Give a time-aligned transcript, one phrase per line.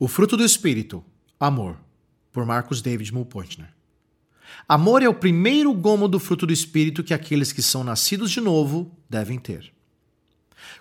[0.00, 1.04] O fruto do Espírito,
[1.40, 1.76] amor,
[2.30, 3.68] por Marcos David Mulpointner.
[4.68, 8.40] Amor é o primeiro gomo do fruto do Espírito que aqueles que são nascidos de
[8.40, 9.72] novo devem ter.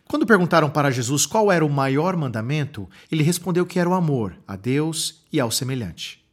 [0.07, 4.37] Quando perguntaram para Jesus qual era o maior mandamento, ele respondeu que era o amor
[4.47, 6.23] a Deus e ao semelhante.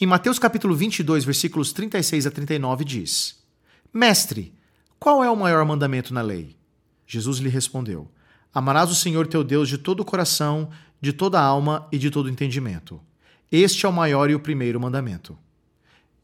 [0.00, 3.42] Em Mateus capítulo 22, versículos 36 a 39 diz:
[3.92, 4.54] Mestre,
[4.96, 6.56] qual é o maior mandamento na lei?
[7.04, 8.08] Jesus lhe respondeu:
[8.54, 10.70] Amarás o Senhor teu Deus de todo o coração,
[11.00, 13.00] de toda alma e de todo entendimento.
[13.50, 15.36] Este é o maior e o primeiro mandamento.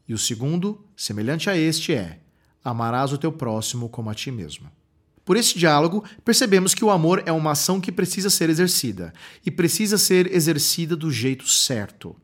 [0.07, 2.19] E o segundo, semelhante a este, é:
[2.63, 4.69] Amarás o teu próximo como a ti mesmo.
[5.25, 9.13] Por esse diálogo, percebemos que o amor é uma ação que precisa ser exercida,
[9.45, 12.15] e precisa ser exercida do jeito certo.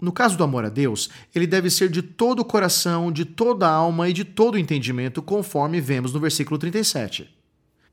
[0.00, 3.68] No caso do amor a Deus, ele deve ser de todo o coração, de toda
[3.68, 7.32] a alma e de todo o entendimento, conforme vemos no versículo 37.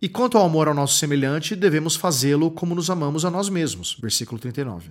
[0.02, 3.98] E quanto ao amor ao nosso semelhante, devemos fazê-lo como nos amamos a nós mesmos.
[4.02, 4.90] Versículo 39.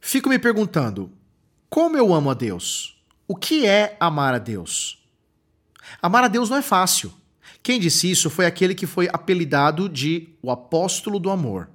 [0.00, 1.10] Fico me perguntando:
[1.70, 3.02] como eu amo a Deus?
[3.26, 5.04] O que é amar a Deus?
[6.00, 7.12] Amar a Deus não é fácil.
[7.62, 11.68] Quem disse isso foi aquele que foi apelidado de o apóstolo do amor.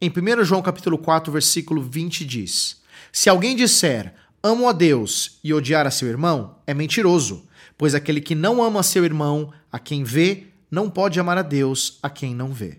[0.00, 2.80] Em 1 João capítulo 4, versículo 20 diz:
[3.12, 7.46] Se alguém disser amo a Deus e odiar a seu irmão, é mentiroso,
[7.76, 11.98] pois aquele que não ama seu irmão, a quem vê, não pode amar a Deus
[12.02, 12.78] a quem não vê.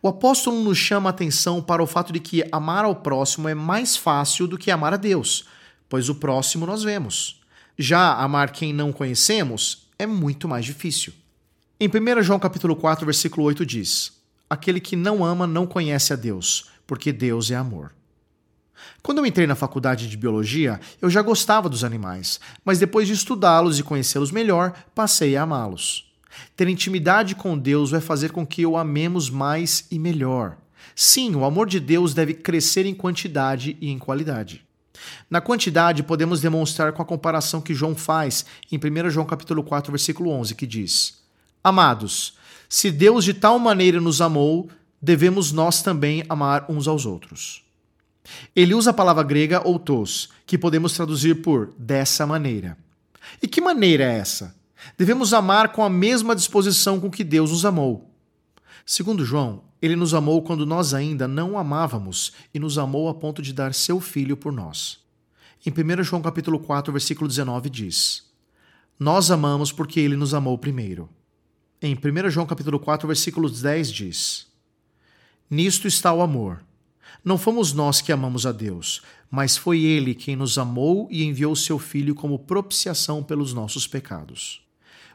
[0.00, 3.54] O apóstolo nos chama a atenção para o fato de que amar ao próximo é
[3.54, 5.46] mais fácil do que amar a Deus,
[5.88, 7.40] pois o próximo nós vemos.
[7.78, 11.12] Já amar quem não conhecemos é muito mais difícil.
[11.80, 14.12] Em 1 João capítulo 4, versículo 8 diz:
[14.48, 17.92] Aquele que não ama não conhece a Deus, porque Deus é amor.
[19.02, 23.14] Quando eu entrei na faculdade de biologia, eu já gostava dos animais, mas depois de
[23.14, 26.11] estudá-los e conhecê-los melhor, passei a amá-los.
[26.56, 30.56] Ter intimidade com Deus vai fazer com que o amemos mais e melhor.
[30.94, 34.64] Sim, o amor de Deus deve crescer em quantidade e em qualidade.
[35.30, 39.90] Na quantidade, podemos demonstrar com a comparação que João faz em 1 João capítulo 4,
[39.90, 41.22] versículo 11, que diz:
[41.62, 42.36] Amados,
[42.68, 44.70] se Deus de tal maneira nos amou,
[45.00, 47.62] devemos nós também amar uns aos outros.
[48.54, 52.76] Ele usa a palavra grega outos, que podemos traduzir por dessa maneira.
[53.42, 54.54] E que maneira é essa?
[54.96, 58.10] Devemos amar com a mesma disposição com que Deus nos amou.
[58.84, 63.42] Segundo João, ele nos amou quando nós ainda não amávamos e nos amou a ponto
[63.42, 65.00] de dar seu filho por nós.
[65.64, 68.24] Em 1 João capítulo 4, versículo 19 diz:
[68.98, 71.08] Nós amamos porque ele nos amou primeiro.
[71.80, 74.46] Em 1 João capítulo 4, versículo 10 diz:
[75.48, 76.62] Nisto está o amor.
[77.24, 81.54] Não fomos nós que amamos a Deus, mas foi ele quem nos amou e enviou
[81.54, 84.62] seu filho como propiciação pelos nossos pecados.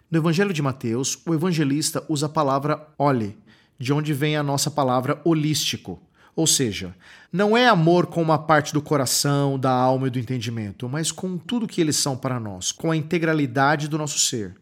[0.10, 3.38] No Evangelho de Mateus, o evangelista usa a palavra ole,
[3.78, 6.02] de onde vem a nossa palavra holístico.
[6.34, 6.96] Ou seja,
[7.30, 11.38] não é amor com uma parte do coração, da alma e do entendimento, mas com
[11.38, 14.56] tudo que eles são para nós, com a integralidade do nosso ser.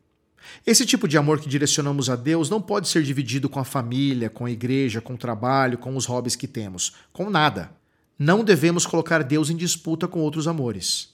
[0.65, 4.31] Esse tipo de amor que direcionamos a Deus não pode ser dividido com a família,
[4.31, 7.69] com a igreja, com o trabalho, com os hobbies que temos, com nada.
[8.17, 11.13] Não devemos colocar Deus em disputa com outros amores.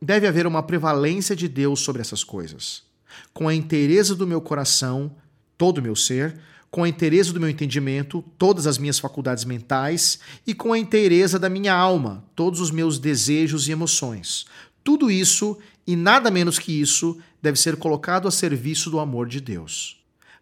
[0.00, 2.86] Deve haver uma prevalência de Deus sobre essas coisas
[3.32, 5.14] com a inteireza do meu coração,
[5.56, 6.38] todo o meu ser,
[6.70, 11.38] com a inteireza do meu entendimento, todas as minhas faculdades mentais, e com a inteireza
[11.38, 14.44] da minha alma, todos os meus desejos e emoções.
[14.84, 19.40] Tudo isso, e nada menos que isso, deve ser colocado a serviço do amor de
[19.40, 19.98] Deus.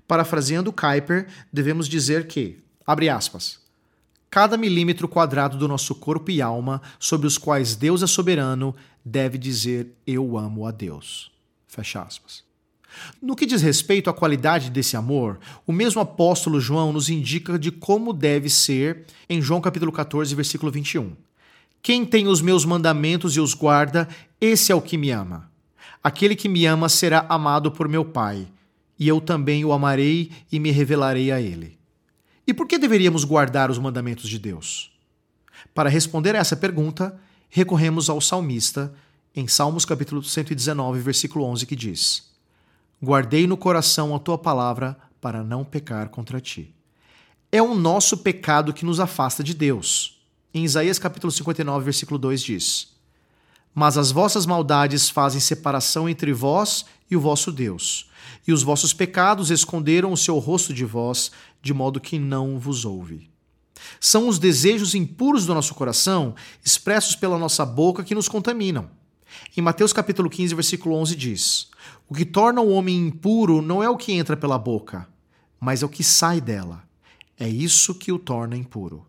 [0.09, 3.61] Parafraseando Kuyper, devemos dizer que, abre aspas,
[4.29, 8.75] cada milímetro quadrado do nosso corpo e alma, sobre os quais Deus é soberano,
[9.05, 11.31] deve dizer eu amo a Deus.
[11.69, 12.43] Fecha aspas.
[13.21, 17.71] No que diz respeito à qualidade desse amor, o mesmo apóstolo João nos indica de
[17.71, 21.13] como deve ser em João capítulo 14, versículo 21.
[21.83, 24.09] Quem tem os meus mandamentos e os guarda,
[24.41, 25.51] esse é o que me ama.
[26.03, 28.47] Aquele que me ama será amado por meu Pai,
[28.99, 31.79] e eu também o amarei e me revelarei a ele.
[32.47, 34.93] E por que deveríamos guardar os mandamentos de Deus?
[35.75, 37.19] Para responder a essa pergunta,
[37.49, 38.95] recorremos ao salmista
[39.35, 42.34] em Salmos capítulo 119, versículo 11, que diz:
[43.05, 46.75] Guardei no coração a tua palavra para não pecar contra ti.
[47.53, 50.25] É o nosso pecado que nos afasta de Deus.
[50.55, 52.97] Em Isaías capítulo 59, versículo 2 diz:
[53.75, 58.09] Mas as vossas maldades fazem separação entre vós e o vosso Deus,
[58.47, 61.31] e os vossos pecados esconderam o seu rosto de vós,
[61.61, 63.31] de modo que não vos ouve.
[64.01, 66.35] São os desejos impuros do nosso coração,
[66.65, 68.89] expressos pela nossa boca, que nos contaminam.
[69.57, 71.71] Em Mateus capítulo 15, versículo 11 diz:
[72.09, 75.09] O que torna o homem impuro não é o que entra pela boca,
[75.61, 76.83] mas é o que sai dela.
[77.39, 79.07] É isso que o torna impuro.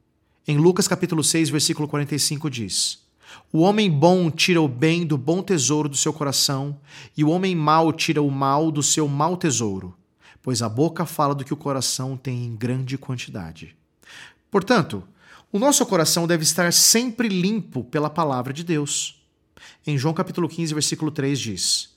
[0.47, 2.99] Em Lucas capítulo 6, versículo 45 diz:
[3.51, 6.79] O homem bom tira o bem do bom tesouro do seu coração,
[7.17, 9.95] e o homem mau tira o mal do seu mau tesouro,
[10.41, 13.75] pois a boca fala do que o coração tem em grande quantidade.
[14.51, 15.03] Portanto,
[15.51, 19.24] o nosso coração deve estar sempre limpo pela palavra de Deus.
[19.85, 21.89] Em João capítulo 15, versículo 3 diz: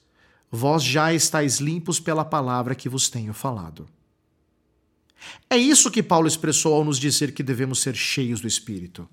[0.51, 3.89] Vós já estáis limpos pela palavra que vos tenho falado.
[5.51, 9.09] É isso que Paulo expressou ao nos dizer que devemos ser cheios do Espírito.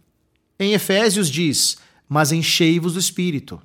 [0.60, 3.62] Em Efésios diz: Mas enchei-vos do Espírito.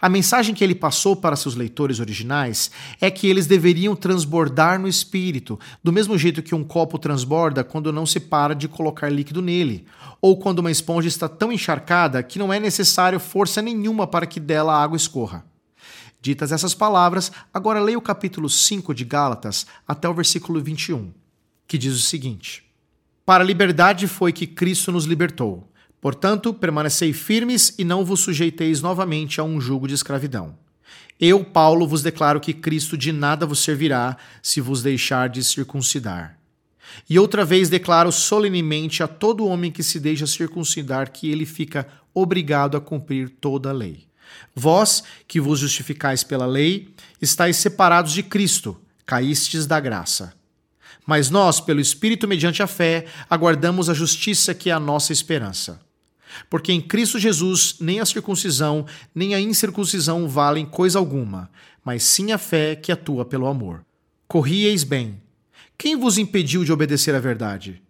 [0.00, 2.70] A mensagem que ele passou para seus leitores originais
[3.00, 7.92] é que eles deveriam transbordar no espírito, do mesmo jeito que um copo transborda quando
[7.92, 9.86] não se para de colocar líquido nele,
[10.20, 14.40] ou quando uma esponja está tão encharcada que não é necessário força nenhuma para que
[14.40, 15.44] dela a água escorra.
[16.20, 21.12] Ditas essas palavras, agora leia o capítulo 5 de Gálatas até o versículo 21,
[21.68, 22.64] que diz o seguinte:
[23.26, 25.68] Para a liberdade foi que Cristo nos libertou.
[26.04, 30.54] Portanto, permanecei firmes e não vos sujeiteis novamente a um jugo de escravidão.
[31.18, 36.38] Eu, Paulo, vos declaro que Cristo de nada vos servirá se vos deixar de circuncidar.
[37.08, 41.88] E outra vez declaro solenemente a todo homem que se deixa circuncidar que ele fica
[42.12, 44.06] obrigado a cumprir toda a lei.
[44.54, 50.34] Vós, que vos justificais pela lei, estáis separados de Cristo, caístes da graça.
[51.06, 55.82] Mas nós, pelo Espírito mediante a fé, aguardamos a justiça que é a nossa esperança.
[56.48, 61.50] Porque em Cristo Jesus nem a circuncisão nem a incircuncisão valem coisa alguma,
[61.84, 63.84] mas sim a fé que atua pelo amor.
[64.26, 65.20] Corrieis bem.
[65.76, 67.82] Quem vos impediu de obedecer à verdade?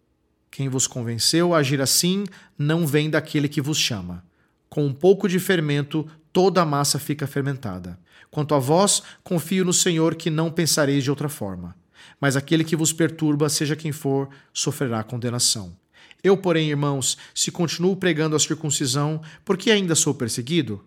[0.51, 2.25] Quem vos convenceu a agir assim
[2.59, 4.25] não vem daquele que vos chama.
[4.69, 7.99] Com um pouco de fermento, toda a massa fica fermentada.
[8.31, 11.77] Quanto a vós, confio no Senhor que não pensareis de outra forma.
[12.21, 15.77] Mas aquele que vos perturba, seja quem for, sofrerá condenação.
[16.25, 20.83] Eu, porém, irmãos, se continuo pregando a circuncisão, por que ainda sou perseguido?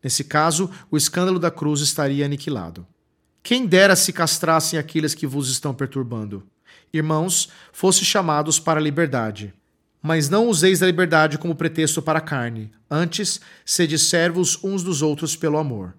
[0.00, 2.86] Nesse caso, o escândalo da cruz estaria aniquilado.
[3.42, 6.46] Quem dera se castrassem aqueles que vos estão perturbando.
[6.92, 9.52] Irmãos, fosse chamados para a liberdade.
[10.00, 15.02] Mas não useis a liberdade como pretexto para a carne, antes, sede servos uns dos
[15.02, 15.96] outros pelo amor.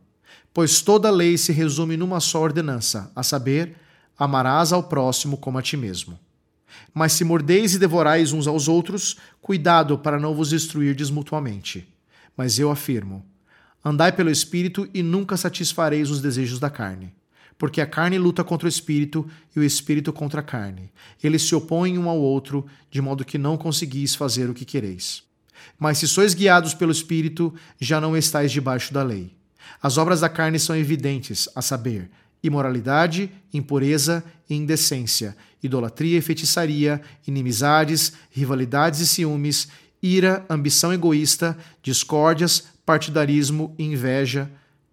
[0.54, 3.76] Pois toda lei se resume numa só ordenança, a saber,
[4.18, 6.18] amarás ao próximo como a ti mesmo.
[6.94, 11.88] Mas se mordeis e devorais uns aos outros, cuidado para não vos destruirdes mutuamente.
[12.36, 13.26] Mas eu afirmo:
[13.84, 17.14] andai pelo Espírito e nunca satisfareis os desejos da carne.
[17.58, 20.90] Porque a carne luta contra o Espírito e o Espírito contra a carne.
[21.22, 25.24] Eles se opõem um ao outro, de modo que não conseguis fazer o que quereis.
[25.78, 29.34] Mas se sois guiados pelo Espírito, já não estáis debaixo da lei.
[29.82, 32.10] As obras da carne são evidentes, a saber,
[32.44, 39.68] imoralidade, impureza e indecência, idolatria e feitiçaria, inimizades, rivalidades e ciúmes,
[40.02, 44.50] ira, ambição egoísta, discórdias, partidarismo e inveja,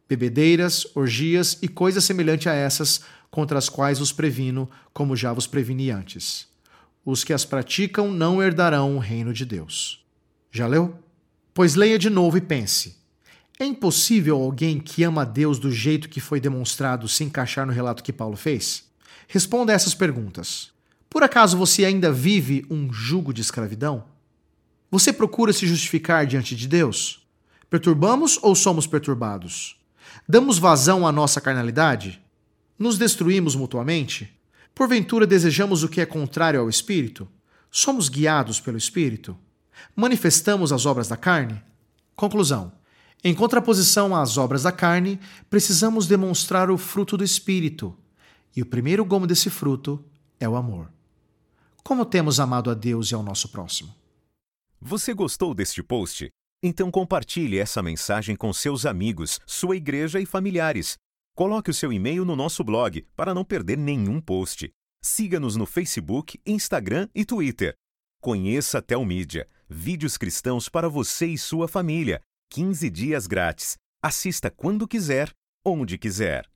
[0.08, 3.00] bebedeiras, orgias e coisas semelhantes a essas,
[3.31, 6.46] contra as quais os previno, como já vos preveni antes.
[7.04, 10.04] Os que as praticam não herdarão o reino de Deus.
[10.50, 10.98] Já leu?
[11.54, 12.96] Pois leia de novo e pense.
[13.58, 17.73] É impossível alguém que ama a Deus do jeito que foi demonstrado se encaixar no
[17.73, 18.85] relato que Paulo fez?
[19.26, 20.70] Responda essas perguntas.
[21.08, 24.05] Por acaso você ainda vive um jugo de escravidão?
[24.91, 27.26] Você procura se justificar diante de Deus?
[27.70, 29.81] Perturbamos ou somos perturbados?
[30.29, 32.22] Damos vazão à nossa carnalidade?
[32.79, 34.39] Nos destruímos mutuamente?
[34.75, 37.27] Porventura desejamos o que é contrário ao Espírito?
[37.70, 39.34] Somos guiados pelo Espírito?
[39.94, 41.63] Manifestamos as obras da carne?
[42.15, 42.76] Conclusão.
[43.25, 45.19] Em contraposição às obras da carne,
[45.51, 47.96] precisamos demonstrar o fruto do Espírito,
[48.55, 50.05] e o primeiro gomo desse fruto
[50.39, 50.91] é o amor.
[51.82, 53.94] Como temos amado a Deus e ao nosso próximo?
[54.81, 56.29] Você gostou deste post?
[56.63, 60.96] Então compartilhe essa mensagem com seus amigos, sua igreja e familiares.
[61.35, 64.70] Coloque o seu e-mail no nosso blog para não perder nenhum post.
[65.03, 67.75] Siga-nos no Facebook, Instagram e Twitter.
[68.20, 72.20] Conheça a Telmídia, vídeos cristãos para você e sua família.
[72.50, 73.76] 15 dias grátis.
[74.03, 75.32] Assista quando quiser,
[75.65, 76.48] onde quiser.